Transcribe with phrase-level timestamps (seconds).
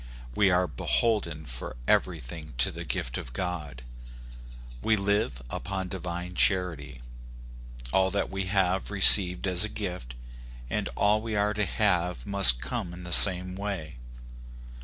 [0.33, 3.83] We are beholden for everything to the gift of God.
[4.81, 7.03] We live upon divine charity.
[7.93, 10.15] All that we have we have received as a gift,
[10.71, 13.97] and all we are to have must come in the same way.